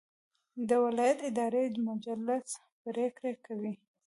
د 0.67 0.71
ولایت 0.85 1.19
اداري 1.29 1.63
مجلس 1.87 2.47
پریکړې 2.83 3.33
کوي 3.45 3.73